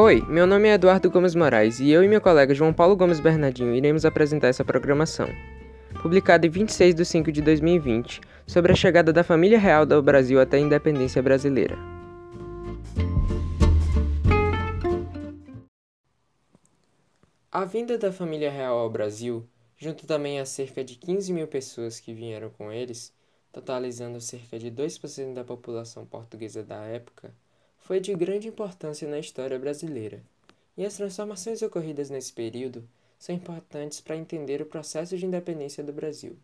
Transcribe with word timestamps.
Oi, 0.00 0.24
meu 0.28 0.46
nome 0.46 0.68
é 0.68 0.74
Eduardo 0.74 1.10
Gomes 1.10 1.34
Moraes 1.34 1.80
e 1.80 1.90
eu 1.90 2.04
e 2.04 2.08
meu 2.08 2.20
colega 2.20 2.54
João 2.54 2.72
Paulo 2.72 2.94
Gomes 2.94 3.18
Bernardinho 3.18 3.74
iremos 3.74 4.04
apresentar 4.04 4.46
essa 4.46 4.64
programação. 4.64 5.26
Publicada 6.00 6.46
em 6.46 6.50
26 6.50 6.94
de 6.94 7.04
5 7.04 7.32
de 7.32 7.42
2020, 7.42 8.20
sobre 8.46 8.70
a 8.70 8.76
chegada 8.76 9.12
da 9.12 9.24
família 9.24 9.58
real 9.58 9.84
do 9.84 10.00
Brasil 10.00 10.40
até 10.40 10.56
a 10.56 10.60
independência 10.60 11.20
brasileira. 11.20 11.76
A 17.50 17.64
vinda 17.64 17.98
da 17.98 18.12
família 18.12 18.52
real 18.52 18.78
ao 18.78 18.88
Brasil, 18.88 19.48
junto 19.76 20.06
também 20.06 20.38
a 20.38 20.46
cerca 20.46 20.84
de 20.84 20.94
15 20.94 21.32
mil 21.32 21.48
pessoas 21.48 21.98
que 21.98 22.14
vieram 22.14 22.50
com 22.50 22.70
eles, 22.70 23.12
totalizando 23.50 24.20
cerca 24.20 24.60
de 24.60 24.70
2% 24.70 25.34
da 25.34 25.42
população 25.42 26.06
portuguesa 26.06 26.62
da 26.62 26.84
época, 26.84 27.34
foi 27.88 28.00
de 28.00 28.14
grande 28.14 28.46
importância 28.46 29.08
na 29.08 29.18
história 29.18 29.58
brasileira, 29.58 30.22
e 30.76 30.84
as 30.84 30.98
transformações 30.98 31.62
ocorridas 31.62 32.10
nesse 32.10 32.30
período 32.30 32.86
são 33.18 33.34
importantes 33.34 33.98
para 33.98 34.14
entender 34.14 34.60
o 34.60 34.66
processo 34.66 35.16
de 35.16 35.24
independência 35.24 35.82
do 35.82 35.90
Brasil. 35.90 36.36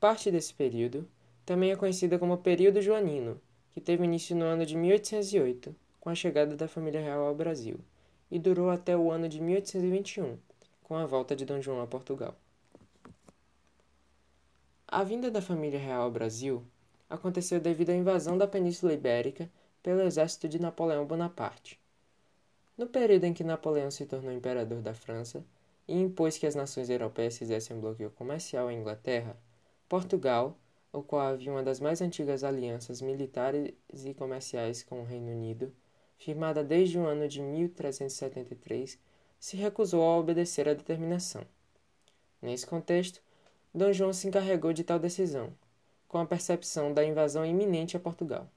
Parte 0.00 0.30
desse 0.30 0.54
período 0.54 1.06
também 1.44 1.70
é 1.70 1.76
conhecida 1.76 2.18
como 2.18 2.38
período 2.38 2.80
joanino, 2.80 3.38
que 3.72 3.80
teve 3.80 4.04
início 4.04 4.34
no 4.34 4.46
ano 4.46 4.64
de 4.64 4.74
1808, 4.74 5.76
com 6.00 6.08
a 6.08 6.14
chegada 6.14 6.56
da 6.56 6.66
família 6.66 7.02
real 7.02 7.26
ao 7.26 7.34
Brasil, 7.34 7.78
e 8.30 8.38
durou 8.38 8.70
até 8.70 8.96
o 8.96 9.10
ano 9.10 9.28
de 9.28 9.38
1821, 9.38 10.38
com 10.82 10.96
a 10.96 11.04
volta 11.04 11.36
de 11.36 11.44
Dom 11.44 11.60
João 11.60 11.82
a 11.82 11.86
Portugal. 11.86 12.34
A 14.88 15.04
vinda 15.04 15.30
da 15.30 15.42
família 15.42 15.78
real 15.78 16.04
ao 16.04 16.10
Brasil 16.10 16.64
aconteceu 17.10 17.60
devido 17.60 17.90
à 17.90 17.94
invasão 17.94 18.38
da 18.38 18.48
Península 18.48 18.94
Ibérica 18.94 19.46
pelo 19.84 20.00
exército 20.00 20.48
de 20.48 20.58
Napoleão 20.58 21.04
Bonaparte. 21.04 21.78
No 22.76 22.86
período 22.86 23.24
em 23.24 23.34
que 23.34 23.44
Napoleão 23.44 23.90
se 23.90 24.06
tornou 24.06 24.32
imperador 24.32 24.80
da 24.80 24.94
França 24.94 25.44
e 25.86 25.94
impôs 25.94 26.38
que 26.38 26.46
as 26.46 26.54
nações 26.54 26.88
europeias 26.88 27.36
fizessem 27.36 27.76
um 27.76 27.80
bloqueio 27.80 28.10
comercial 28.10 28.68
à 28.68 28.72
Inglaterra, 28.72 29.36
Portugal, 29.86 30.56
o 30.90 31.02
qual 31.02 31.20
havia 31.26 31.52
uma 31.52 31.62
das 31.62 31.80
mais 31.80 32.00
antigas 32.00 32.42
alianças 32.42 33.02
militares 33.02 33.74
e 33.92 34.14
comerciais 34.14 34.82
com 34.82 35.02
o 35.02 35.04
Reino 35.04 35.30
Unido, 35.30 35.70
firmada 36.16 36.64
desde 36.64 36.98
o 36.98 37.04
ano 37.04 37.28
de 37.28 37.42
1373, 37.42 38.98
se 39.38 39.54
recusou 39.54 40.02
a 40.02 40.16
obedecer 40.16 40.66
à 40.66 40.72
determinação. 40.72 41.44
Nesse 42.40 42.66
contexto, 42.66 43.20
Dom 43.74 43.92
João 43.92 44.14
se 44.14 44.28
encarregou 44.28 44.72
de 44.72 44.82
tal 44.82 44.98
decisão, 44.98 45.52
com 46.08 46.16
a 46.16 46.24
percepção 46.24 46.94
da 46.94 47.04
invasão 47.04 47.44
iminente 47.44 47.98
a 47.98 48.00
Portugal. 48.00 48.48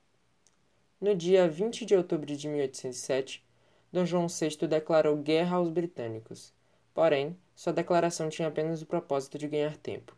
No 0.99 1.15
dia 1.15 1.47
20 1.47 1.85
de 1.85 1.95
outubro 1.95 2.35
de 2.35 2.47
1807, 2.47 3.45
D. 3.91 4.05
João 4.05 4.27
VI 4.27 4.67
declarou 4.67 5.15
guerra 5.17 5.57
aos 5.57 5.69
britânicos. 5.69 6.53
Porém, 6.93 7.37
sua 7.55 7.71
declaração 7.73 8.29
tinha 8.29 8.47
apenas 8.47 8.81
o 8.81 8.85
propósito 8.85 9.37
de 9.37 9.47
ganhar 9.47 9.77
tempo 9.77 10.17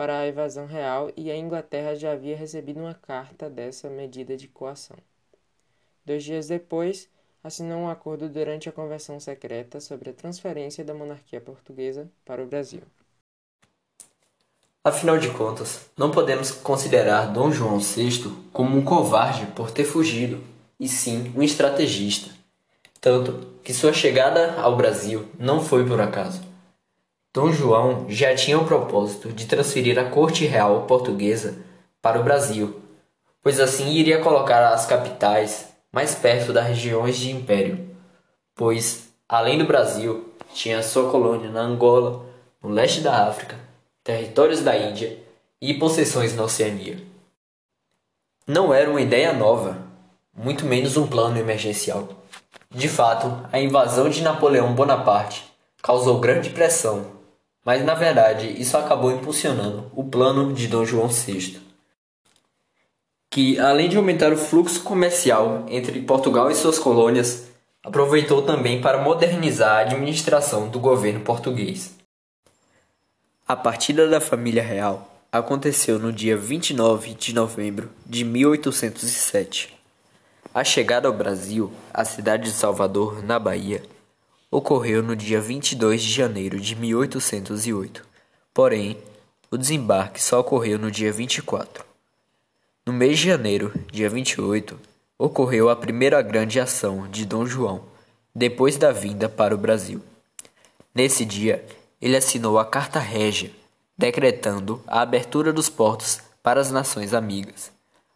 para 0.00 0.18
a 0.18 0.26
invasão 0.26 0.64
real 0.64 1.12
e 1.14 1.30
a 1.30 1.36
Inglaterra 1.36 1.94
já 1.94 2.12
havia 2.12 2.34
recebido 2.34 2.80
uma 2.80 2.94
carta 2.94 3.50
dessa 3.50 3.90
medida 3.90 4.34
de 4.34 4.48
coação. 4.48 4.96
Dois 6.06 6.24
dias 6.24 6.48
depois, 6.48 7.06
assinou 7.44 7.80
um 7.80 7.88
acordo 7.90 8.26
durante 8.26 8.66
a 8.66 8.72
convenção 8.72 9.20
secreta 9.20 9.78
sobre 9.78 10.08
a 10.08 10.14
transferência 10.14 10.82
da 10.82 10.94
monarquia 10.94 11.38
portuguesa 11.38 12.10
para 12.24 12.42
o 12.42 12.46
Brasil. 12.46 12.80
Afinal 14.82 15.18
de 15.18 15.28
contas, 15.28 15.90
não 15.94 16.10
podemos 16.10 16.50
considerar 16.50 17.26
Dom 17.26 17.52
João 17.52 17.78
VI 17.78 18.34
como 18.50 18.78
um 18.78 18.82
covarde 18.82 19.44
por 19.54 19.70
ter 19.70 19.84
fugido, 19.84 20.40
e 20.78 20.88
sim 20.88 21.30
um 21.36 21.42
estrategista. 21.42 22.30
Tanto 22.98 23.46
que 23.62 23.74
sua 23.74 23.92
chegada 23.92 24.54
ao 24.58 24.74
Brasil 24.76 25.28
não 25.38 25.60
foi 25.60 25.86
por 25.86 26.00
acaso. 26.00 26.40
Dom 27.30 27.52
João 27.52 28.06
já 28.08 28.34
tinha 28.34 28.58
o 28.58 28.64
propósito 28.64 29.30
de 29.30 29.44
transferir 29.44 29.98
a 29.98 30.08
corte 30.08 30.46
real 30.46 30.86
portuguesa 30.86 31.58
para 32.00 32.18
o 32.18 32.24
Brasil, 32.24 32.80
pois 33.42 33.60
assim 33.60 33.90
iria 33.90 34.22
colocar 34.22 34.72
as 34.72 34.86
capitais 34.86 35.68
mais 35.92 36.14
perto 36.14 36.54
das 36.54 36.66
regiões 36.66 37.18
de 37.18 37.30
império, 37.30 37.86
pois, 38.54 39.10
além 39.28 39.58
do 39.58 39.66
Brasil, 39.66 40.32
tinha 40.54 40.82
sua 40.82 41.10
colônia 41.10 41.50
na 41.50 41.60
Angola, 41.60 42.24
no 42.62 42.70
leste 42.70 43.02
da 43.02 43.28
África 43.28 43.68
territórios 44.10 44.60
da 44.60 44.76
Índia 44.76 45.16
e 45.62 45.74
possessões 45.74 46.34
na 46.34 46.42
Oceania. 46.42 46.98
Não 48.44 48.74
era 48.74 48.90
uma 48.90 49.00
ideia 49.00 49.32
nova, 49.32 49.78
muito 50.36 50.64
menos 50.64 50.96
um 50.96 51.06
plano 51.06 51.38
emergencial. 51.38 52.08
De 52.68 52.88
fato, 52.88 53.46
a 53.52 53.60
invasão 53.60 54.08
de 54.08 54.20
Napoleão 54.20 54.74
Bonaparte 54.74 55.44
causou 55.80 56.18
grande 56.18 56.50
pressão, 56.50 57.06
mas 57.64 57.84
na 57.84 57.94
verdade 57.94 58.48
isso 58.60 58.76
acabou 58.76 59.12
impulsionando 59.12 59.90
o 59.94 60.02
plano 60.02 60.52
de 60.52 60.66
Dom 60.66 60.84
João 60.84 61.06
VI, 61.06 61.60
que 63.30 63.60
além 63.60 63.88
de 63.88 63.96
aumentar 63.96 64.32
o 64.32 64.36
fluxo 64.36 64.82
comercial 64.82 65.64
entre 65.68 66.02
Portugal 66.02 66.50
e 66.50 66.54
suas 66.56 66.80
colônias, 66.80 67.48
aproveitou 67.84 68.42
também 68.42 68.80
para 68.80 69.02
modernizar 69.02 69.76
a 69.76 69.80
administração 69.80 70.68
do 70.68 70.80
governo 70.80 71.20
português. 71.20 71.99
A 73.50 73.56
partida 73.56 74.08
da 74.08 74.20
família 74.20 74.62
real 74.62 75.12
aconteceu 75.32 75.98
no 75.98 76.12
dia 76.12 76.36
29 76.36 77.14
de 77.14 77.34
novembro 77.34 77.90
de 78.06 78.24
1807. 78.24 79.76
A 80.54 80.62
chegada 80.62 81.08
ao 81.08 81.14
Brasil, 81.14 81.72
à 81.92 82.04
cidade 82.04 82.44
de 82.44 82.52
Salvador, 82.52 83.24
na 83.24 83.40
Bahia, 83.40 83.82
ocorreu 84.52 85.02
no 85.02 85.16
dia 85.16 85.40
22 85.40 86.00
de 86.00 86.12
janeiro 86.12 86.60
de 86.60 86.76
1808. 86.76 88.06
Porém, 88.54 88.96
o 89.50 89.58
desembarque 89.58 90.22
só 90.22 90.38
ocorreu 90.38 90.78
no 90.78 90.88
dia 90.88 91.10
24. 91.10 91.84
No 92.86 92.92
mês 92.92 93.18
de 93.18 93.26
janeiro, 93.26 93.72
dia 93.90 94.08
28, 94.08 94.78
ocorreu 95.18 95.68
a 95.68 95.74
primeira 95.74 96.22
grande 96.22 96.60
ação 96.60 97.08
de 97.08 97.26
Dom 97.26 97.44
João, 97.44 97.82
depois 98.32 98.76
da 98.76 98.92
vinda 98.92 99.28
para 99.28 99.52
o 99.52 99.58
Brasil. 99.58 100.00
Nesse 100.94 101.24
dia, 101.24 101.64
ele 102.00 102.16
assinou 102.16 102.58
a 102.58 102.64
Carta 102.64 102.98
Régia, 102.98 103.50
decretando 103.96 104.82
a 104.86 105.02
abertura 105.02 105.52
dos 105.52 105.68
portos 105.68 106.20
para 106.42 106.60
as 106.60 106.70
nações 106.70 107.12
amigas, 107.12 107.70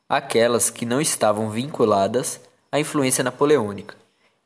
aquelas 0.08 0.70
que 0.70 0.86
não 0.86 1.00
estavam 1.00 1.50
vinculadas 1.50 2.40
à 2.72 2.80
influência 2.80 3.22
napoleônica 3.22 3.94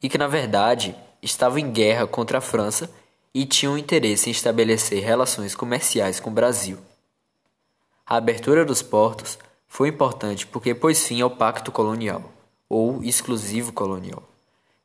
e 0.03 0.09
que, 0.09 0.19
na 0.19 0.27
verdade, 0.27 0.97
estavam 1.23 1.59
em 1.59 1.71
guerra 1.71 2.07
contra 2.07 2.39
a 2.39 2.41
França 2.41 2.91
e 3.33 3.47
tinham 3.47 3.79
interesse 3.79 4.29
em 4.29 4.33
estabelecer 4.33 5.05
relações 5.05 5.55
comerciais 5.55 6.19
com 6.19 6.31
o 6.31 6.33
Brasil. 6.33 6.79
A 8.05 8.17
abertura 8.17 8.65
dos 8.65 8.83
portos 8.83 9.39
foi 9.69 9.89
importante 9.89 10.47
porque 10.47 10.75
pôs 10.75 11.07
fim 11.07 11.21
ao 11.21 11.31
Pacto 11.31 11.71
Colonial, 11.71 12.33
ou 12.69 13.03
Exclusivo 13.05 13.73
Colonial, 13.73 14.23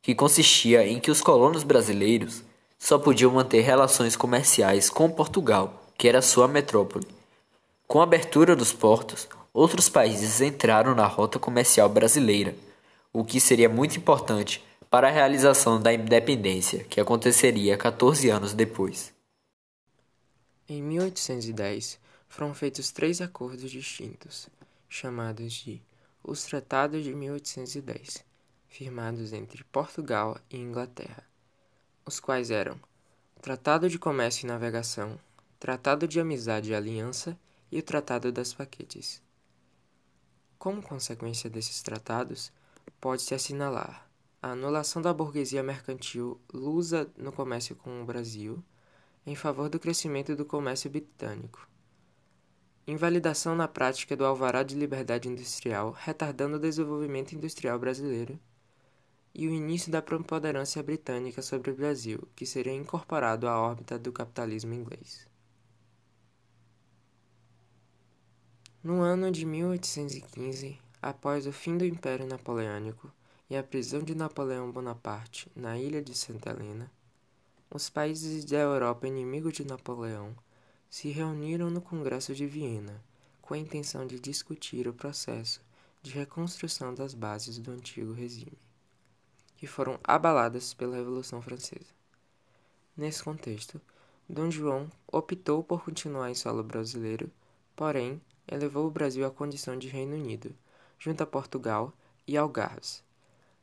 que 0.01 0.13
consistia 0.13 0.85
em 0.85 0.99
que 0.99 1.09
os 1.09 1.21
colonos 1.21 1.63
brasileiros 1.63 2.43
só 2.83 2.99
podiam 2.99 3.31
manter 3.31 3.61
relações 3.61 4.13
comerciais 4.13 4.89
com 4.89 5.09
Portugal, 5.09 5.89
que 5.97 6.05
era 6.05 6.21
sua 6.21 6.49
metrópole. 6.49 7.07
Com 7.87 8.01
a 8.01 8.03
abertura 8.03 8.57
dos 8.57 8.73
portos, 8.73 9.25
outros 9.53 9.87
países 9.87 10.41
entraram 10.41 10.93
na 10.93 11.07
rota 11.07 11.39
comercial 11.39 11.87
brasileira, 11.87 12.53
o 13.13 13.23
que 13.23 13.39
seria 13.39 13.69
muito 13.69 13.97
importante 13.97 14.61
para 14.89 15.07
a 15.07 15.11
realização 15.11 15.81
da 15.81 15.93
independência, 15.93 16.83
que 16.83 16.99
aconteceria 16.99 17.77
14 17.77 18.29
anos 18.29 18.53
depois. 18.53 19.13
Em 20.67 20.83
1810, 20.83 21.97
foram 22.27 22.53
feitos 22.53 22.91
três 22.91 23.21
acordos 23.21 23.71
distintos, 23.71 24.49
chamados 24.89 25.53
de 25.53 25.81
os 26.21 26.43
Tratados 26.43 27.01
de 27.01 27.13
1810, 27.15 28.25
firmados 28.67 29.31
entre 29.31 29.63
Portugal 29.63 30.37
e 30.51 30.57
Inglaterra 30.57 31.23
os 32.05 32.19
quais 32.19 32.51
eram 32.51 32.77
Tratado 33.41 33.89
de 33.89 33.97
Comércio 33.97 34.45
e 34.45 34.47
Navegação, 34.47 35.17
Tratado 35.59 36.07
de 36.07 36.19
Amizade 36.19 36.71
e 36.71 36.75
Aliança 36.75 37.39
e 37.71 37.79
o 37.79 37.83
Tratado 37.83 38.31
das 38.31 38.53
Paquetes. 38.53 39.21
Como 40.57 40.81
consequência 40.81 41.49
desses 41.49 41.81
tratados, 41.81 42.51
pode-se 42.99 43.33
assinalar 43.33 44.07
a 44.41 44.51
anulação 44.51 45.01
da 45.01 45.13
burguesia 45.13 45.63
mercantil 45.63 46.39
lusa 46.53 47.09
no 47.17 47.31
comércio 47.31 47.75
com 47.75 48.01
o 48.01 48.05
Brasil, 48.05 48.61
em 49.25 49.35
favor 49.35 49.69
do 49.69 49.79
crescimento 49.79 50.35
do 50.35 50.45
comércio 50.45 50.89
britânico. 50.89 51.67
Invalidação 52.85 53.55
na 53.55 53.67
prática 53.67 54.17
do 54.17 54.25
Alvará 54.25 54.61
de 54.61 54.75
Liberdade 54.75 55.29
Industrial, 55.29 55.95
retardando 55.97 56.57
o 56.57 56.59
desenvolvimento 56.59 57.33
industrial 57.33 57.79
brasileiro 57.79 58.37
e 59.33 59.47
o 59.47 59.51
início 59.51 59.91
da 59.91 60.01
preponderância 60.01 60.83
britânica 60.83 61.41
sobre 61.41 61.71
o 61.71 61.75
Brasil, 61.75 62.27
que 62.35 62.45
seria 62.45 62.73
incorporado 62.73 63.47
à 63.47 63.59
órbita 63.59 63.97
do 63.97 64.11
capitalismo 64.11 64.73
inglês. 64.73 65.27
No 68.83 69.01
ano 69.01 69.31
de 69.31 69.45
1815, 69.45 70.77
após 71.01 71.47
o 71.47 71.51
fim 71.51 71.77
do 71.77 71.85
Império 71.85 72.27
Napoleônico 72.27 73.11
e 73.49 73.55
a 73.55 73.63
prisão 73.63 74.03
de 74.03 74.13
Napoleão 74.13 74.71
Bonaparte 74.71 75.51
na 75.55 75.77
ilha 75.79 76.01
de 76.01 76.13
Santa 76.13 76.49
Helena, 76.49 76.91
os 77.71 77.89
países 77.89 78.45
da 78.45 78.57
Europa 78.57 79.07
inimigos 79.07 79.53
de 79.53 79.65
Napoleão 79.65 80.35
se 80.89 81.09
reuniram 81.09 81.71
no 81.71 81.81
Congresso 81.81 82.35
de 82.35 82.45
Viena 82.45 83.03
com 83.41 83.53
a 83.53 83.57
intenção 83.57 84.05
de 84.05 84.19
discutir 84.19 84.87
o 84.87 84.93
processo 84.93 85.59
de 86.01 86.11
reconstrução 86.11 86.93
das 86.93 87.13
bases 87.13 87.57
do 87.57 87.71
antigo 87.71 88.13
regime, 88.13 88.57
que 89.63 89.67
foram 89.67 89.97
abaladas 90.03 90.73
pela 90.73 90.97
Revolução 90.97 91.41
Francesa. 91.41 91.93
Nesse 92.97 93.23
contexto, 93.23 93.79
Dom 94.27 94.51
João 94.51 94.91
optou 95.09 95.63
por 95.63 95.85
continuar 95.85 96.29
em 96.29 96.35
solo 96.35 96.61
brasileiro, 96.61 97.31
porém 97.73 98.21
elevou 98.45 98.85
o 98.85 98.91
Brasil 98.91 99.25
à 99.25 99.31
condição 99.31 99.79
de 99.79 99.87
Reino 99.87 100.17
Unido, 100.17 100.53
junto 100.99 101.23
a 101.23 101.25
Portugal 101.25 101.93
e 102.27 102.35
Algarves, 102.35 103.05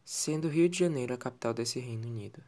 sendo 0.03 0.49
Rio 0.49 0.71
de 0.71 0.79
Janeiro 0.79 1.13
a 1.13 1.19
capital 1.19 1.53
desse 1.53 1.79
Reino 1.79 2.09
Unido. 2.09 2.43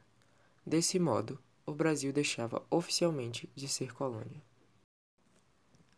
Desse 0.65 0.99
modo, 0.99 1.39
o 1.67 1.73
Brasil 1.73 2.11
deixava 2.11 2.65
oficialmente 2.71 3.51
de 3.55 3.69
ser 3.69 3.93
colônia. 3.93 4.43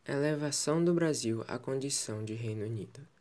Elevação 0.05 0.85
do 0.85 0.93
Brasil 0.93 1.45
à 1.47 1.57
condição 1.57 2.25
de 2.25 2.35
Reino 2.35 2.65
Unido. 2.65 3.14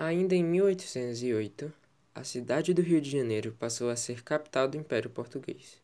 Ainda 0.00 0.36
em 0.36 0.44
1808, 0.44 1.72
a 2.14 2.22
cidade 2.22 2.72
do 2.72 2.80
Rio 2.80 3.00
de 3.00 3.10
Janeiro 3.10 3.56
passou 3.58 3.90
a 3.90 3.96
ser 3.96 4.22
capital 4.22 4.68
do 4.68 4.76
Império 4.76 5.10
Português. 5.10 5.82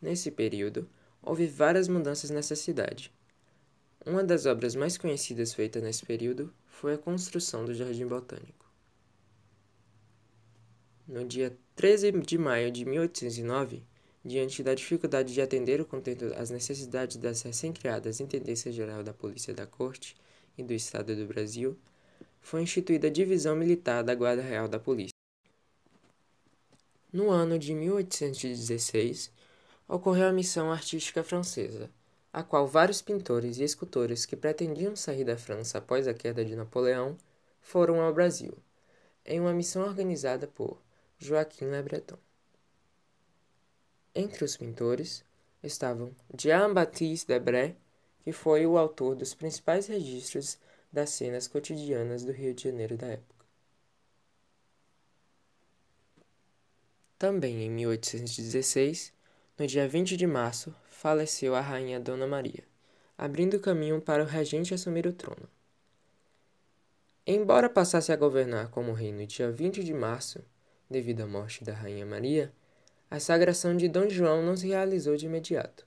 Nesse 0.00 0.30
período, 0.30 0.88
houve 1.20 1.48
várias 1.48 1.88
mudanças 1.88 2.30
nessa 2.30 2.54
cidade. 2.54 3.12
Uma 4.06 4.22
das 4.22 4.46
obras 4.46 4.76
mais 4.76 4.96
conhecidas 4.96 5.52
feita 5.52 5.80
nesse 5.80 6.06
período 6.06 6.54
foi 6.68 6.94
a 6.94 6.98
construção 6.98 7.64
do 7.64 7.74
Jardim 7.74 8.06
Botânico. 8.06 8.70
No 11.04 11.24
dia 11.24 11.58
13 11.74 12.12
de 12.12 12.38
maio 12.38 12.70
de 12.70 12.84
1809, 12.84 13.82
diante 14.24 14.62
da 14.62 14.76
dificuldade 14.76 15.34
de 15.34 15.42
atender 15.42 15.80
o 15.80 15.84
contento 15.84 16.26
às 16.36 16.50
necessidades 16.50 17.16
das 17.16 17.42
recém-criadas 17.42 18.20
Intendência 18.20 18.70
Geral 18.70 19.02
da 19.02 19.12
Polícia 19.12 19.52
da 19.52 19.66
Corte 19.66 20.14
e 20.56 20.62
do 20.62 20.72
Estado 20.72 21.16
do 21.16 21.26
Brasil, 21.26 21.76
foi 22.44 22.60
instituída 22.60 23.06
a 23.06 23.10
Divisão 23.10 23.56
Militar 23.56 24.04
da 24.04 24.14
Guarda 24.14 24.42
Real 24.42 24.68
da 24.68 24.78
Polícia. 24.78 25.14
No 27.10 27.30
ano 27.30 27.58
de 27.58 27.74
1816, 27.74 29.32
ocorreu 29.88 30.28
a 30.28 30.32
Missão 30.32 30.70
Artística 30.70 31.24
Francesa, 31.24 31.90
a 32.30 32.42
qual 32.42 32.68
vários 32.68 33.00
pintores 33.00 33.56
e 33.56 33.64
escultores 33.64 34.26
que 34.26 34.36
pretendiam 34.36 34.94
sair 34.94 35.24
da 35.24 35.38
França 35.38 35.78
após 35.78 36.06
a 36.06 36.12
queda 36.12 36.44
de 36.44 36.54
Napoleão 36.54 37.16
foram 37.62 38.02
ao 38.02 38.12
Brasil, 38.12 38.52
em 39.24 39.40
uma 39.40 39.54
missão 39.54 39.82
organizada 39.82 40.46
por 40.46 40.76
Joaquim 41.18 41.70
Le 41.70 41.82
Breton. 41.82 42.18
Entre 44.14 44.44
os 44.44 44.54
pintores 44.54 45.24
estavam 45.62 46.14
Jean-Baptiste 46.38 47.26
Debré, 47.26 47.74
que 48.22 48.32
foi 48.32 48.66
o 48.66 48.76
autor 48.76 49.14
dos 49.14 49.32
principais 49.32 49.86
registros 49.86 50.58
das 50.94 51.10
cenas 51.10 51.48
cotidianas 51.48 52.24
do 52.24 52.30
Rio 52.30 52.54
de 52.54 52.62
Janeiro 52.62 52.96
da 52.96 53.08
época. 53.08 53.44
Também 57.18 57.64
em 57.64 57.70
1816, 57.70 59.12
no 59.58 59.66
dia 59.66 59.88
20 59.88 60.16
de 60.16 60.24
março, 60.24 60.72
faleceu 60.88 61.56
a 61.56 61.60
rainha 61.60 61.98
Dona 61.98 62.28
Maria, 62.28 62.62
abrindo 63.18 63.58
caminho 63.58 64.00
para 64.00 64.22
o 64.22 64.26
regente 64.26 64.72
assumir 64.72 65.04
o 65.04 65.12
trono. 65.12 65.48
Embora 67.26 67.68
passasse 67.68 68.12
a 68.12 68.16
governar 68.16 68.68
como 68.68 68.92
rei 68.92 69.12
no 69.12 69.26
dia 69.26 69.50
20 69.50 69.82
de 69.82 69.92
março, 69.92 70.44
devido 70.88 71.22
à 71.22 71.26
morte 71.26 71.64
da 71.64 71.74
rainha 71.74 72.06
Maria, 72.06 72.52
a 73.10 73.18
sagração 73.18 73.76
de 73.76 73.88
Dom 73.88 74.08
João 74.08 74.44
não 74.44 74.56
se 74.56 74.68
realizou 74.68 75.16
de 75.16 75.26
imediato, 75.26 75.84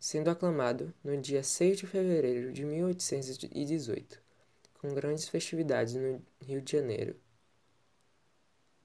sendo 0.00 0.28
aclamado 0.28 0.92
no 1.04 1.16
dia 1.16 1.44
6 1.44 1.78
de 1.78 1.86
fevereiro 1.86 2.52
de 2.52 2.64
1818, 2.64 4.29
com 4.80 4.94
grandes 4.94 5.28
festividades 5.28 5.94
no 5.94 6.22
Rio 6.40 6.60
de 6.60 6.72
Janeiro. 6.72 7.14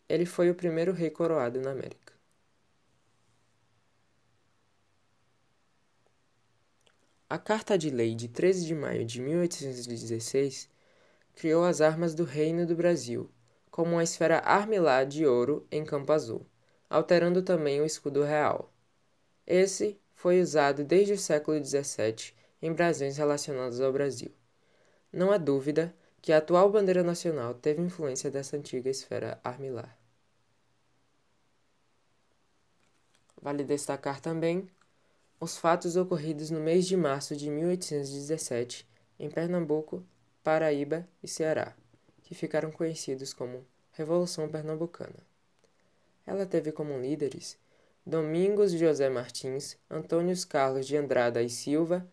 Ele 0.09 0.25
foi 0.25 0.49
o 0.49 0.55
primeiro 0.55 0.91
rei 0.91 1.09
coroado 1.09 1.59
na 1.61 1.71
América. 1.71 2.13
A 7.29 7.39
Carta 7.39 7.77
de 7.77 7.89
Lei 7.89 8.13
de 8.13 8.27
13 8.27 8.65
de 8.65 8.75
maio 8.75 9.05
de 9.05 9.19
1816 9.21 10.69
criou 11.33 11.63
as 11.63 11.81
armas 11.81 12.13
do 12.13 12.23
Reino 12.23 12.65
do 12.65 12.75
Brasil, 12.75 13.29
como 13.71 13.93
uma 13.93 14.03
esfera 14.03 14.39
armilar 14.39 15.05
de 15.05 15.25
ouro 15.25 15.67
em 15.71 15.83
campo 15.83 16.11
azul 16.11 16.45
alterando 16.89 17.41
também 17.41 17.81
o 17.81 17.85
escudo 17.85 18.23
real. 18.23 18.73
Esse 19.45 19.99
foi 20.13 20.41
usado 20.41 20.83
desde 20.83 21.13
o 21.13 21.17
século 21.17 21.63
XVII 21.63 22.33
em 22.61 22.73
brasões 22.73 23.17
relacionados 23.17 23.81
ao 23.81 23.91
Brasil. 23.91 24.31
Não 25.15 25.31
há 25.31 25.37
dúvida 25.37 25.95
que 26.21 26.33
a 26.33 26.39
atual 26.39 26.69
bandeira 26.69 27.01
nacional 27.01 27.53
teve 27.53 27.81
influência 27.81 28.29
dessa 28.29 28.57
antiga 28.57 28.89
esfera 28.89 29.39
armilar. 29.41 29.97
Vale 33.41 33.63
destacar 33.63 34.19
também 34.19 34.69
os 35.39 35.55
fatos 35.57 35.95
ocorridos 35.95 36.49
no 36.49 36.59
mês 36.59 36.85
de 36.85 36.97
março 36.97 37.33
de 37.33 37.49
1817 37.49 38.85
em 39.17 39.29
Pernambuco, 39.29 40.05
Paraíba 40.43 41.07
e 41.23 41.29
Ceará, 41.29 41.73
que 42.21 42.35
ficaram 42.35 42.69
conhecidos 42.69 43.33
como 43.33 43.65
Revolução 43.93 44.49
Pernambucana. 44.49 45.25
Ela 46.27 46.45
teve 46.45 46.73
como 46.73 46.99
líderes 46.99 47.57
Domingos 48.05 48.73
José 48.73 49.09
Martins, 49.09 49.77
Antônio 49.89 50.35
Carlos 50.45 50.85
de 50.85 50.97
Andrada 50.97 51.41
e 51.41 51.49
Silva 51.49 52.05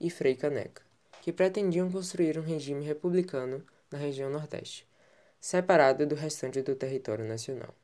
e 0.00 0.10
Frei 0.10 0.34
Caneca, 0.34 0.87
que 1.28 1.32
pretendiam 1.34 1.92
construir 1.92 2.38
um 2.38 2.42
regime 2.42 2.82
republicano 2.82 3.62
na 3.90 3.98
região 3.98 4.30
Nordeste, 4.30 4.88
separado 5.38 6.06
do 6.06 6.14
restante 6.14 6.62
do 6.62 6.74
território 6.74 7.22
nacional. 7.22 7.74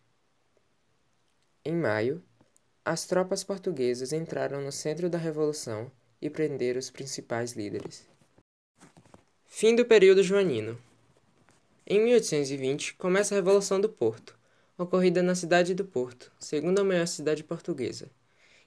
Em 1.62 1.74
maio, 1.74 2.24
as 2.82 3.04
tropas 3.04 3.44
portuguesas 3.44 4.14
entraram 4.14 4.62
no 4.62 4.72
centro 4.72 5.10
da 5.10 5.18
Revolução 5.18 5.92
e 6.22 6.30
prenderam 6.30 6.78
os 6.78 6.88
principais 6.88 7.52
líderes. 7.52 8.08
Fim 9.44 9.76
do 9.76 9.84
período 9.84 10.22
joanino. 10.22 10.80
Em 11.86 12.02
1820, 12.02 12.94
começa 12.94 13.34
a 13.34 13.36
Revolução 13.36 13.78
do 13.78 13.90
Porto, 13.90 14.38
ocorrida 14.78 15.22
na 15.22 15.34
cidade 15.34 15.74
do 15.74 15.84
Porto, 15.84 16.32
segunda 16.38 16.82
maior 16.82 17.06
cidade 17.06 17.44
portuguesa, 17.44 18.10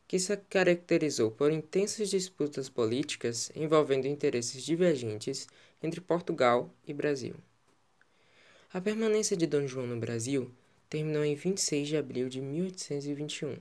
que 0.07 0.17
se 0.17 0.35
caracterizou 0.37 1.29
por 1.31 1.51
intensas 1.51 2.09
disputas 2.09 2.69
políticas 2.69 3.51
envolvendo 3.55 4.07
interesses 4.07 4.63
divergentes 4.63 5.47
entre 5.83 5.99
Portugal 5.99 6.73
e 6.87 6.93
Brasil. 6.93 7.35
A 8.73 8.79
permanência 8.79 9.35
de 9.35 9.45
Dom 9.45 9.67
João 9.67 9.87
no 9.87 9.97
Brasil 9.97 10.49
terminou 10.89 11.25
em 11.25 11.35
26 11.35 11.87
de 11.87 11.97
abril 11.97 12.29
de 12.29 12.39
1821, 12.39 13.57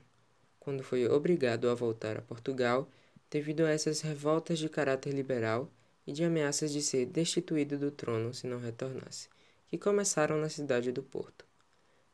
quando 0.61 0.85
foi 0.85 1.09
obrigado 1.09 1.69
a 1.69 1.75
voltar 1.75 2.17
a 2.17 2.23
Portugal 2.23 2.89
devido 3.29 3.65
a 3.65 3.71
essas 3.71 4.01
revoltas 4.01 4.59
de 4.59 4.69
caráter 4.69 5.13
liberal 5.13 5.71
e 6.07 6.13
de 6.13 6.23
ameaças 6.23 6.73
de 6.73 6.81
ser 6.81 7.07
destituído 7.07 7.77
do 7.77 7.91
trono 7.91 8.33
se 8.33 8.47
não 8.47 8.61
retornasse, 8.61 9.29
que 9.69 9.77
começaram 9.77 10.39
na 10.39 10.49
cidade 10.49 10.93
do 10.93 11.03
Porto 11.03 11.45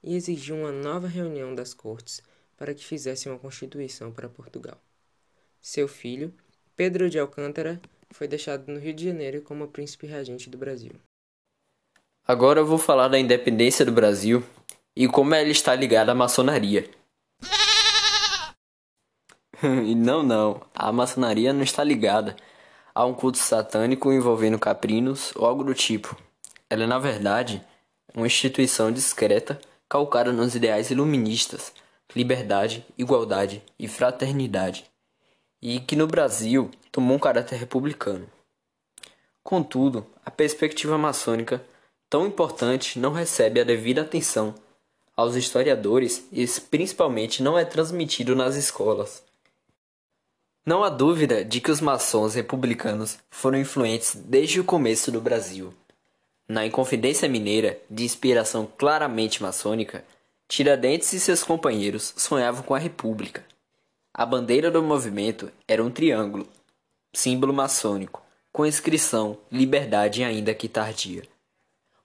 e 0.03 0.15
exigiu 0.15 0.57
uma 0.57 0.73
nova 0.73 1.07
reunião 1.07 1.55
das 1.55 1.75
cortes 1.75 2.23
para 2.63 2.75
que 2.75 2.85
fizessem 2.85 3.33
uma 3.33 3.41
constituição 3.41 4.13
para 4.13 4.29
Portugal. 4.29 4.79
Seu 5.61 5.89
filho, 5.89 6.33
Pedro 6.77 7.11
de 7.11 7.19
Alcântara, 7.19 7.81
foi 8.13 8.29
deixado 8.29 8.71
no 8.71 8.79
Rio 8.79 8.95
de 8.95 9.05
Janeiro 9.05 9.43
como 9.43 9.67
príncipe 9.67 10.07
regente 10.07 10.49
do 10.49 10.57
Brasil. 10.57 10.93
Agora 12.25 12.61
eu 12.61 12.65
vou 12.65 12.79
falar 12.79 13.09
da 13.09 13.19
independência 13.19 13.85
do 13.85 13.91
Brasil 13.91 14.45
e 14.95 15.09
como 15.09 15.35
ela 15.35 15.49
está 15.49 15.75
ligada 15.75 16.13
à 16.13 16.15
maçonaria. 16.15 16.89
não, 19.97 20.23
não, 20.23 20.65
a 20.73 20.93
maçonaria 20.93 21.53
não 21.53 21.65
está 21.65 21.83
ligada 21.83 22.37
a 22.95 23.05
um 23.05 23.13
culto 23.13 23.39
satânico 23.39 24.13
envolvendo 24.13 24.57
caprinos 24.57 25.33
ou 25.35 25.47
algo 25.47 25.65
do 25.65 25.75
tipo. 25.75 26.17
Ela 26.71 26.85
é, 26.85 26.87
na 26.87 27.01
verdade, 27.01 27.61
uma 28.15 28.29
instituição 28.29 28.93
discreta 28.93 29.61
calcada 29.89 30.33
nos 30.33 30.55
ideais 30.55 30.93
iluministas, 30.93 31.73
liberdade, 32.15 32.85
igualdade 32.97 33.63
e 33.79 33.89
fraternidade, 33.89 34.85
e 35.61 35.81
que 35.81 35.97
no 35.97 36.07
Brasil 36.07 36.71
tomou 36.91 37.17
um 37.17 37.21
caráter 37.21 37.57
republicano. 37.57 38.29
Contudo, 39.43 40.07
a 40.25 40.31
perspectiva 40.31 40.97
maçônica, 40.97 41.65
tão 42.09 42.27
importante, 42.27 42.99
não 42.99 43.13
recebe 43.13 43.61
a 43.61 43.65
devida 43.65 44.03
atenção 44.03 44.55
aos 45.17 45.37
historiadores 45.37 46.27
e 46.33 46.47
principalmente 46.71 47.43
não 47.43 47.59
é 47.59 47.65
transmitido 47.65 48.35
nas 48.35 48.57
escolas. 48.57 49.23
Não 50.65 50.85
há 50.85 50.89
dúvida 50.89 51.45
de 51.45 51.61
que 51.61 51.71
os 51.71 51.81
maçons 51.81 52.35
republicanos 52.35 53.19
foram 53.31 53.59
influentes 53.59 54.15
desde 54.15 54.61
o 54.61 54.65
começo 54.65 55.11
do 55.11 55.21
Brasil. 55.21 55.75
Na 56.49 56.65
Inconfidência 56.65 57.29
Mineira, 57.29 57.81
de 57.91 58.05
inspiração 58.05 58.67
claramente 58.79 59.43
maçônica, 59.43 60.05
Tiradentes 60.49 61.13
e 61.13 61.21
seus 61.21 61.43
companheiros 61.43 62.13
sonhavam 62.17 62.63
com 62.63 62.75
a 62.75 62.79
República. 62.79 63.45
A 64.15 64.27
bandeira 64.27 64.71
do 64.71 64.83
movimento 64.83 65.51
era 65.67 65.83
um 65.83 65.91
triângulo, 65.91 66.47
símbolo 67.15 67.53
maçônico, 67.53 68.23
com 68.53 68.67
inscrição 68.67 69.39
Liberdade 69.51 70.23
ainda 70.23 70.53
que 70.53 70.69
tardia. 70.69 71.23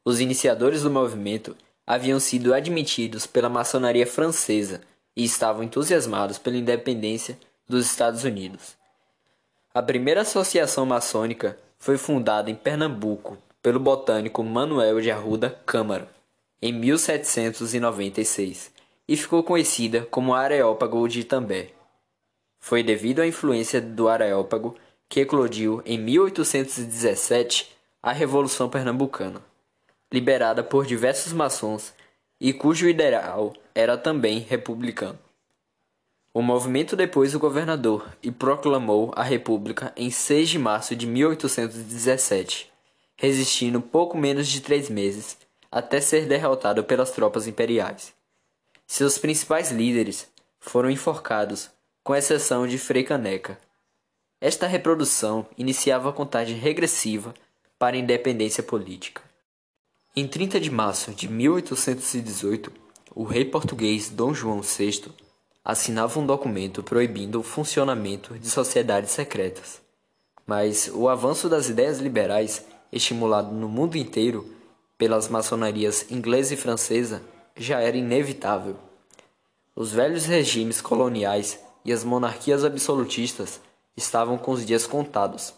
Os 0.06 0.22
iniciadores 0.22 0.84
do 0.84 0.90
movimento 0.90 1.58
haviam 1.86 2.20
sido 2.20 2.54
admitidos 2.54 3.28
pela 3.28 3.50
maçonaria 3.50 4.08
francesa 4.08 4.82
e 5.16 5.26
estavam 5.26 5.64
entusiasmados 5.64 6.38
pela 6.38 6.56
independência 6.56 7.38
dos 7.68 7.86
Estados 7.86 8.24
Unidos. 8.24 8.78
A 9.74 9.82
primeira 9.82 10.22
associação 10.22 10.86
maçônica 10.86 11.60
foi 11.78 11.98
fundada 11.98 12.50
em 12.50 12.56
Pernambuco 12.56 13.38
pelo 13.62 13.80
botânico 13.80 14.42
Manuel 14.44 15.02
de 15.02 15.12
Arruda 15.12 15.50
Câmara 15.66 16.17
em 16.62 16.74
1796 16.74 18.72
e 19.08 19.16
ficou 19.18 19.44
conhecida 19.44 20.08
como 20.12 20.34
Areópago 20.34 21.08
de 21.08 21.22
Itambé. 21.22 21.70
Foi 22.60 22.84
devido 22.84 23.22
à 23.22 23.28
influência 23.28 23.80
do 23.80 24.10
Areópago 24.10 24.76
que 25.08 25.22
eclodiu 25.22 25.82
em 25.86 25.98
1817 25.98 27.76
a 28.02 28.12
Revolução 28.12 28.70
Pernambucana 28.70 29.42
liberada 30.12 30.64
por 30.64 30.86
diversos 30.86 31.34
maçons 31.34 31.94
e 32.40 32.54
cujo 32.54 32.88
ideal 32.88 33.54
era 33.76 33.98
também 33.98 34.40
republicano. 34.40 35.20
O 36.34 36.42
movimento 36.42 36.96
depois 36.96 37.34
o 37.34 37.40
governador 37.40 38.16
e 38.22 38.32
proclamou 38.32 39.12
a 39.16 39.24
República 39.24 39.92
em 39.98 40.10
6 40.10 40.50
de 40.50 40.60
março 40.60 40.96
de 40.96 41.08
1817, 41.08 42.72
resistindo 43.16 43.82
pouco 43.82 44.18
menos 44.18 44.48
de 44.48 44.62
três 44.62 44.90
meses 44.90 45.38
até 45.72 46.00
ser 46.02 46.26
derrotado 46.28 46.84
pelas 46.84 47.12
tropas 47.12 47.48
imperiais. 47.48 48.14
Seus 48.86 49.18
principais 49.18 49.72
líderes 49.72 50.28
foram 50.60 50.90
enforcados, 50.90 51.70
com 52.04 52.16
exceção 52.16 52.66
de 52.66 52.78
Frei 52.78 53.04
Caneca. 53.04 53.60
Esta 54.40 54.68
reprodução 54.68 55.46
iniciava 55.58 56.10
a 56.10 56.14
contagem 56.14 56.58
regressiva 56.58 57.34
para 57.78 57.96
a 57.96 58.00
independência 58.00 58.64
política. 58.64 59.22
Em 60.16 60.28
30 60.28 60.60
de 60.60 60.72
março 60.72 61.12
de 61.12 61.28
1818, 61.28 62.72
o 63.14 63.24
rei 63.24 63.46
português 63.46 64.10
Dom 64.10 64.34
João 64.34 64.62
VI 64.62 65.12
assinava 65.64 66.20
um 66.20 66.26
documento 66.26 66.82
proibindo 66.82 67.40
o 67.40 67.44
funcionamento 67.44 68.40
de 68.40 68.50
sociedades 68.50 69.12
secretas. 69.12 69.82
Mas 70.46 70.90
o 70.94 71.10
avanço 71.10 71.50
das 71.50 71.68
ideias 71.68 72.00
liberais, 72.00 72.66
estimulado 72.92 73.54
no 73.54 73.68
mundo 73.68 73.98
inteiro 73.98 74.57
pelas 74.98 75.28
maçonarias 75.28 76.10
inglesa 76.10 76.54
e 76.54 76.58
francesa, 76.58 77.22
já 77.56 77.80
era 77.80 77.98
inevitável. 77.98 78.76
Os 79.76 79.92
velhos 79.92 80.26
regimes 80.26 80.82
coloniais 80.82 81.60
e 81.86 81.94
as 81.94 82.04
monarquias 82.04 82.66
absolutistas 82.66 83.62
estavam 83.96 84.38
com 84.38 84.52
os 84.52 84.66
dias 84.66 84.88
contados. 84.88 85.54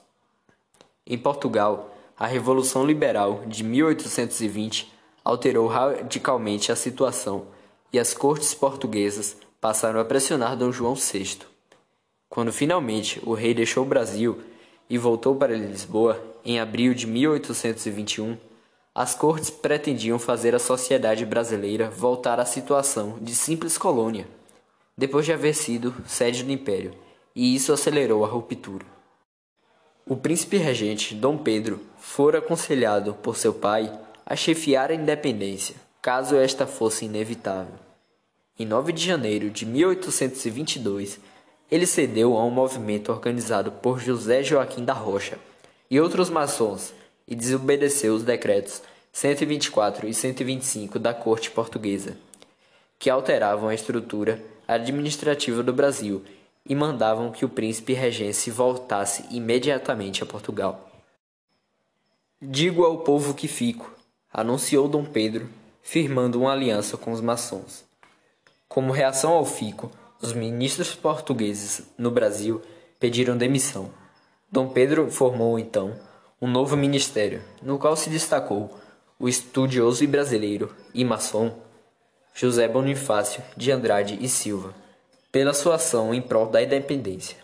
Em 1.05 1.17
Portugal, 1.17 1.95
a 2.17 2.27
Revolução 2.27 2.85
Liberal 2.85 3.43
de 3.47 3.63
1820 3.63 4.91
alterou 5.23 5.67
radicalmente 5.67 6.71
a 6.71 6.75
situação 6.75 7.47
e 7.91 7.99
as 7.99 8.13
cortes 8.13 8.53
portuguesas 8.53 9.37
passaram 9.59 9.99
a 9.99 10.05
pressionar 10.05 10.55
Dom 10.55 10.71
João 10.71 10.95
VI. 10.95 11.39
Quando 12.29 12.53
finalmente 12.53 13.21
o 13.25 13.33
rei 13.33 13.53
deixou 13.53 13.83
o 13.83 13.87
Brasil 13.87 14.39
e 14.89 14.97
voltou 14.97 15.35
para 15.35 15.55
Lisboa 15.55 16.21
em 16.43 16.59
abril 16.59 16.93
de 16.93 17.07
1821, 17.07 18.37
as 18.93 19.15
cortes 19.15 19.49
pretendiam 19.49 20.17
fazer 20.19 20.55
a 20.55 20.59
sociedade 20.59 21.25
brasileira 21.25 21.89
voltar 21.89 22.39
à 22.39 22.45
situação 22.45 23.17
de 23.21 23.35
simples 23.35 23.77
colônia, 23.77 24.27
depois 24.97 25.25
de 25.25 25.31
haver 25.31 25.53
sido 25.55 25.93
sede 26.05 26.43
do 26.43 26.51
império, 26.51 26.93
e 27.35 27.55
isso 27.55 27.71
acelerou 27.71 28.25
a 28.25 28.27
ruptura. 28.27 28.85
O 30.05 30.17
príncipe 30.17 30.57
regente 30.57 31.13
Dom 31.13 31.37
Pedro 31.37 31.79
fora 31.97 32.39
aconselhado 32.39 33.13
por 33.13 33.37
seu 33.37 33.53
pai 33.53 33.91
a 34.25 34.35
chefiar 34.35 34.91
a 34.91 34.95
independência, 34.95 35.75
caso 36.01 36.35
esta 36.35 36.65
fosse 36.65 37.05
inevitável. 37.05 37.75
Em 38.57 38.65
9 38.65 38.91
de 38.91 39.05
janeiro 39.05 39.49
de 39.49 39.65
1822, 39.65 41.19
ele 41.71 41.85
cedeu 41.85 42.35
a 42.35 42.43
um 42.43 42.49
movimento 42.49 43.11
organizado 43.11 43.71
por 43.71 43.99
José 43.99 44.43
Joaquim 44.43 44.83
da 44.83 44.93
Rocha 44.93 45.37
e 45.89 45.99
outros 45.99 46.29
maçons 46.29 46.93
e 47.29 47.35
desobedeceu 47.35 48.15
os 48.15 48.23
decretos 48.23 48.81
124 49.13 50.07
e 50.07 50.13
125 50.13 50.97
da 50.97 51.13
Corte 51.13 51.51
Portuguesa, 51.51 52.17
que 52.97 53.09
alteravam 53.09 53.69
a 53.69 53.75
estrutura 53.75 54.43
administrativa 54.67 55.61
do 55.61 55.71
Brasil 55.71 56.25
e 56.65 56.73
mandavam 56.73 57.31
que 57.31 57.45
o 57.45 57.49
príncipe 57.49 57.93
regente 57.93 58.49
voltasse 58.49 59.25
imediatamente 59.29 60.23
a 60.23 60.25
Portugal. 60.25 60.89
Digo 62.41 62.83
ao 62.83 62.99
povo 62.99 63.33
que 63.33 63.47
fico, 63.47 63.93
anunciou 64.33 64.87
Dom 64.87 65.05
Pedro, 65.05 65.49
firmando 65.83 66.39
uma 66.39 66.51
aliança 66.51 66.97
com 66.97 67.11
os 67.11 67.21
maçons. 67.21 67.83
Como 68.67 68.91
reação 68.91 69.33
ao 69.33 69.45
fico, 69.45 69.91
os 70.21 70.33
ministros 70.33 70.95
portugueses 70.95 71.83
no 71.97 72.11
Brasil 72.11 72.61
pediram 72.99 73.37
demissão. 73.37 73.89
Dom 74.51 74.69
Pedro 74.69 75.09
formou 75.11 75.57
então 75.57 75.95
um 76.41 76.47
novo 76.47 76.77
ministério, 76.77 77.41
no 77.61 77.77
qual 77.77 77.95
se 77.95 78.09
destacou 78.09 78.77
o 79.19 79.27
estudioso 79.27 80.03
e 80.03 80.07
brasileiro 80.07 80.73
e 80.93 81.03
maçom 81.03 81.53
José 82.33 82.67
Bonifácio 82.67 83.43
de 83.57 83.71
Andrade 83.71 84.17
e 84.21 84.29
Silva 84.29 84.73
pela 85.31 85.53
sua 85.53 85.75
ação 85.75 86.13
em 86.13 86.21
prol 86.21 86.47
da 86.47 86.61
independência. 86.61 87.37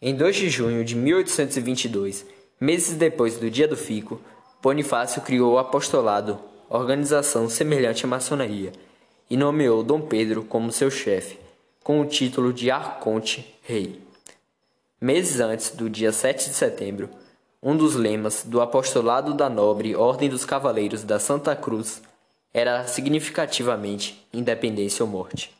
Em 0.00 0.14
2 0.14 0.36
de 0.36 0.50
junho 0.50 0.84
de 0.84 0.94
1822, 0.94 2.26
meses 2.60 2.96
depois 2.96 3.38
do 3.38 3.50
Dia 3.50 3.66
do 3.66 3.76
Fico, 3.76 4.20
Bonifácio 4.62 5.22
criou 5.22 5.54
o 5.54 5.58
apostolado, 5.58 6.38
organização 6.68 7.48
semelhante 7.48 8.04
à 8.04 8.08
maçonaria, 8.08 8.72
e 9.28 9.36
nomeou 9.36 9.82
Dom 9.82 10.02
Pedro 10.02 10.44
como 10.44 10.70
seu 10.70 10.90
chefe, 10.90 11.38
com 11.82 12.00
o 12.00 12.06
título 12.06 12.52
de 12.52 12.70
Arconte 12.70 13.54
Rei. 13.62 14.00
Meses 15.00 15.40
antes 15.40 15.70
do 15.70 15.90
dia 15.90 16.12
7 16.12 16.50
de 16.50 16.54
setembro, 16.54 17.08
um 17.64 17.74
dos 17.74 17.94
lemas 17.94 18.44
do 18.44 18.60
apostolado 18.60 19.32
da 19.32 19.48
nobre 19.48 19.96
Ordem 19.96 20.28
dos 20.28 20.44
Cavaleiros 20.44 21.02
da 21.02 21.18
Santa 21.18 21.56
Cruz 21.56 22.02
era 22.52 22.86
significativamente 22.86 24.22
independência 24.34 25.02
ou 25.02 25.10
morte. 25.10 25.50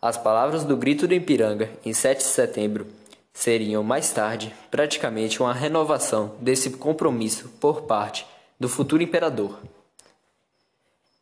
As 0.00 0.18
palavras 0.18 0.62
do 0.62 0.76
Grito 0.76 1.08
do 1.08 1.14
Ipiranga, 1.14 1.70
em 1.82 1.94
7 1.94 2.18
de 2.18 2.24
setembro, 2.24 2.86
seriam 3.32 3.82
mais 3.82 4.12
tarde 4.12 4.54
praticamente 4.70 5.40
uma 5.40 5.54
renovação 5.54 6.34
desse 6.38 6.68
compromisso 6.70 7.48
por 7.58 7.82
parte 7.82 8.26
do 8.60 8.68
futuro 8.68 9.02
imperador. 9.02 9.58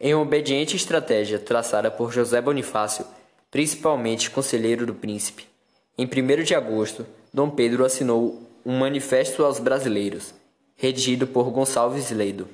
Em 0.01 0.13
uma 0.13 0.25
obediente 0.25 0.75
estratégia 0.75 1.39
traçada 1.39 1.89
por 1.89 2.13
José 2.13 2.41
Bonifácio, 2.41 3.07
principalmente 3.49 4.29
conselheiro 4.29 4.85
do 4.85 4.95
príncipe, 4.95 5.47
em 5.97 6.05
1 6.05 6.43
de 6.43 6.57
agosto, 6.57 7.07
Dom 7.33 7.49
Pedro 7.49 7.85
assinou 7.85 8.44
um 8.65 8.79
manifesto 8.79 9.45
aos 9.45 9.59
brasileiros, 9.59 10.33
redigido 10.77 11.27
por 11.27 11.51
Gonçalves 11.51 12.11
Ledo 12.11 12.49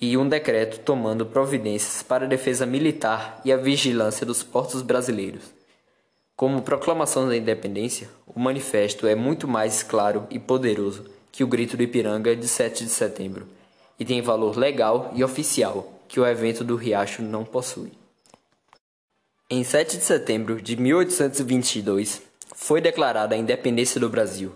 e 0.00 0.16
um 0.16 0.28
decreto 0.28 0.80
tomando 0.80 1.26
providências 1.26 2.02
para 2.02 2.24
a 2.24 2.28
defesa 2.28 2.66
militar 2.66 3.40
e 3.44 3.52
a 3.52 3.56
vigilância 3.56 4.26
dos 4.26 4.42
portos 4.42 4.82
brasileiros. 4.82 5.42
Como 6.36 6.62
proclamação 6.62 7.28
da 7.28 7.36
independência, 7.36 8.08
o 8.26 8.38
manifesto 8.38 9.06
é 9.06 9.14
muito 9.14 9.46
mais 9.46 9.82
claro 9.82 10.26
e 10.30 10.38
poderoso 10.38 11.04
que 11.32 11.42
o 11.42 11.46
Grito 11.46 11.76
do 11.76 11.82
Ipiranga 11.82 12.34
de 12.36 12.46
7 12.46 12.84
de 12.84 12.90
setembro 12.90 13.46
e 13.98 14.04
tem 14.04 14.20
valor 14.20 14.56
legal 14.56 15.10
e 15.14 15.22
oficial 15.22 15.92
que 16.08 16.20
o 16.20 16.26
evento 16.26 16.64
do 16.64 16.76
Riacho 16.76 17.22
não 17.22 17.44
possui. 17.44 17.92
Em 19.48 19.62
7 19.62 19.96
de 19.96 20.04
setembro 20.04 20.60
de 20.60 20.76
1822, 20.76 22.22
foi 22.54 22.80
declarada 22.80 23.34
a 23.34 23.38
independência 23.38 24.00
do 24.00 24.08
Brasil. 24.08 24.52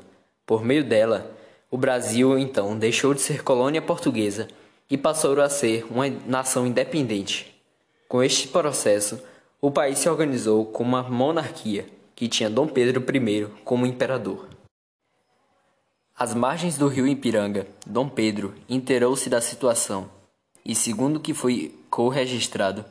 Por 0.49 0.65
meio 0.65 0.83
dela, 0.83 1.31
o 1.71 1.77
Brasil 1.77 2.39
então 2.39 2.79
deixou 2.79 3.13
de 3.13 3.21
ser 3.21 3.45
colônia 3.45 3.83
portuguesa 3.83 4.49
e 4.89 4.97
passou 4.97 5.39
a 5.43 5.49
ser 5.51 5.85
uma 5.91 6.09
nação 6.09 6.67
independente. 6.67 7.55
Com 8.09 8.23
este 8.23 8.49
processo, 8.49 9.21
o 9.61 9.71
país 9.71 9.99
se 9.99 10.09
organizou 10.09 10.65
como 10.65 10.97
uma 10.97 11.03
monarquia, 11.03 11.87
que 12.17 12.29
tinha 12.29 12.49
Dom 12.49 12.67
Pedro 12.67 13.05
I 13.15 13.47
como 13.63 13.85
imperador. 13.85 14.49
Às 16.17 16.33
margens 16.33 16.79
do 16.79 16.89
rio 16.89 17.07
Ipiranga, 17.07 17.67
Dom 17.87 18.09
Pedro 18.09 18.55
inteirou-se 18.71 19.29
da 19.29 19.43
situação 19.43 20.11
e, 20.65 20.75
segundo 20.75 21.21
que 21.21 21.35
foi 21.35 21.79
co-registrado, 21.91 22.87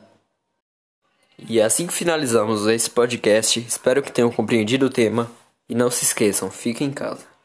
e 1.48 1.58
é 1.58 1.64
assim 1.64 1.88
que 1.88 1.92
finalizamos 1.92 2.68
esse 2.68 2.88
podcast. 2.88 3.58
Espero 3.58 4.00
que 4.00 4.12
tenham 4.12 4.30
compreendido 4.30 4.86
o 4.86 4.90
tema 4.90 5.28
e 5.68 5.74
não 5.74 5.90
se 5.90 6.04
esqueçam, 6.04 6.50
fiquem 6.52 6.86
em 6.86 6.92
casa. 6.92 7.28